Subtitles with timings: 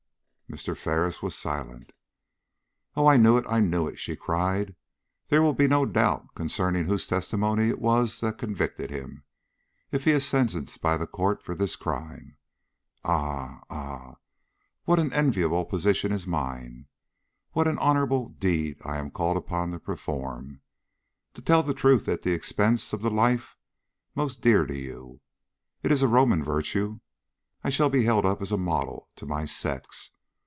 [0.51, 0.75] Mr.
[0.75, 1.93] Ferris was silent.
[2.97, 4.75] "Oh, I knew it, I knew it!" she cried.
[5.29, 9.23] "There will be no doubt concerning whose testimony it was that convicted him,
[9.93, 12.35] if he is sentenced by the court for this crime.
[13.05, 14.15] Ah, ah,
[14.83, 16.85] what an enviable position is mine!
[17.53, 20.59] What an honorable deed I am called upon to perform!
[21.35, 23.55] To tell the truth at the expense of the life
[24.15, 25.21] most dear to you.
[25.81, 26.99] It is a Roman virtue!
[27.63, 30.09] I shall be held up as a model to my sex.